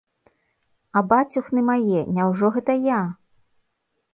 А 1.01 1.03
бацюхны 1.09 1.61
мае, 1.69 1.99
няўжо 2.15 2.51
гэта 2.57 2.77
я? 2.97 3.01